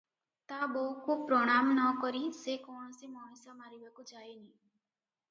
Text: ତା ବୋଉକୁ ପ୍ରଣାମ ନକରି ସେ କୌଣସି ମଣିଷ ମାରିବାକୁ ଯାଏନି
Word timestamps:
ତା 0.51 0.59
ବୋଉକୁ 0.75 1.15
ପ୍ରଣାମ 1.31 1.75
ନକରି 1.79 2.21
ସେ 2.37 2.55
କୌଣସି 2.63 3.09
ମଣିଷ 3.17 3.53
ମାରିବାକୁ 3.59 4.07
ଯାଏନି 4.13 4.49